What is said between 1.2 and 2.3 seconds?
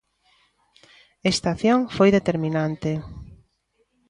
Esta acción foi